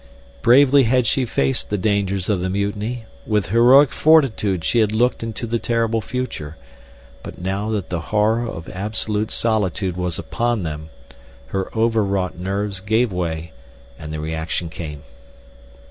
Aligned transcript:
Bravely 0.41 0.85
had 0.85 1.05
she 1.05 1.25
faced 1.25 1.69
the 1.69 1.77
dangers 1.77 2.27
of 2.27 2.41
the 2.41 2.49
mutiny; 2.49 3.05
with 3.27 3.49
heroic 3.49 3.91
fortitude 3.91 4.63
she 4.63 4.79
had 4.79 4.91
looked 4.91 5.21
into 5.21 5.45
the 5.45 5.59
terrible 5.59 6.01
future; 6.01 6.57
but 7.21 7.39
now 7.39 7.69
that 7.69 7.91
the 7.91 7.99
horror 8.09 8.47
of 8.47 8.67
absolute 8.69 9.29
solitude 9.29 9.95
was 9.95 10.17
upon 10.17 10.63
them, 10.63 10.89
her 11.49 11.69
overwrought 11.77 12.35
nerves 12.35 12.79
gave 12.79 13.11
way, 13.11 13.51
and 13.99 14.11
the 14.11 14.19
reaction 14.19 14.69
came. 14.69 15.03